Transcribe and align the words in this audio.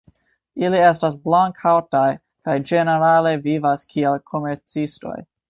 Ili 0.67 0.77
estas 0.85 1.17
blank-haŭtaj 1.27 2.07
kaj 2.49 2.57
ĝenerale 2.71 3.35
vivas 3.45 3.85
kiel 3.93 4.19
komercistoj. 4.35 5.17